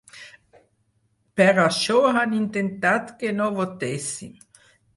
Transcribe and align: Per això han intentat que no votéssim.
Per 1.41 1.47
això 1.65 1.99
han 2.23 2.35
intentat 2.39 3.15
que 3.23 3.37
no 3.39 3.53
votéssim. 3.61 4.37